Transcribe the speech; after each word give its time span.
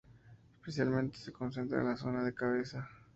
Especialmente 0.57 1.19
se 1.19 1.31
concentra 1.31 1.79
en 1.79 1.85
la 1.89 1.95
zona 1.95 2.23
de 2.23 2.31
la 2.31 2.35
cabeza. 2.35 2.89